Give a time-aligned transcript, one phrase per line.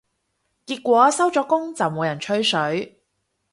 [0.65, 2.99] 結果收咗工就冇人吹水